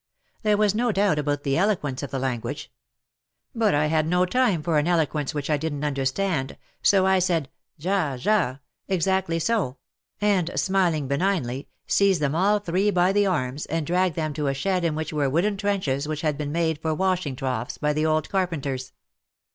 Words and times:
There 0.41 0.57
was 0.57 0.73
no 0.73 0.91
doubt 0.91 1.19
about 1.19 1.43
the 1.43 1.59
eloquence 1.59 2.01
of 2.01 2.09
the 2.09 2.17
language. 2.17 2.71
But 3.53 3.75
I 3.75 3.85
had 3.85 4.07
no 4.07 4.25
time 4.25 4.63
for 4.63 4.79
an 4.79 4.87
eloquence 4.87 5.31
which 5.35 5.47
I 5.47 5.57
didn't 5.57 5.83
understand, 5.83 6.57
so 6.81 7.05
I 7.05 7.19
said" 7.19 7.51
Ja, 7.87 8.15
ja— 8.15 8.55
exactly 8.87 9.37
so," 9.37 9.77
and, 10.19 10.49
smiling 10.59 11.07
benignly, 11.07 11.67
seized 11.85 12.19
them 12.19 12.33
all 12.33 12.57
three 12.57 12.89
by 12.89 13.11
the 13.13 13.27
arms, 13.27 13.67
and 13.67 13.85
dragged 13.85 14.15
them 14.15 14.33
to 14.33 14.47
a 14.47 14.55
shed 14.55 14.83
in 14.83 14.95
which 14.95 15.13
were 15.13 15.29
wooden 15.29 15.55
trenches 15.55 16.07
which 16.07 16.21
had 16.21 16.35
been 16.35 16.51
made 16.51 16.79
for 16.81 16.95
washing 16.95 17.35
troughs 17.35 17.77
by 17.77 17.93
the 17.93 18.07
old 18.07 18.27
carpenters. 18.27 18.93